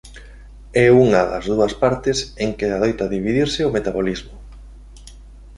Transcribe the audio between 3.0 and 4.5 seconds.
dividirse o metabolismo.